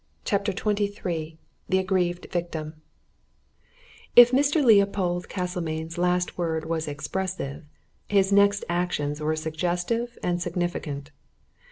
CHAPTER 0.25 0.51
XXIII 0.51 1.37
THE 1.69 1.77
AGGRIEVED 1.77 2.25
VICTIM 2.31 2.81
If 4.15 4.31
Mr. 4.31 4.65
Leopold 4.65 5.29
Castlemayne's 5.29 5.99
last 5.99 6.39
word 6.39 6.65
was 6.65 6.87
expressive, 6.87 7.65
his 8.07 8.31
next 8.33 8.65
actions 8.67 9.21
were 9.21 9.35
suggestive 9.35 10.17
and 10.23 10.41
significant. 10.41 11.11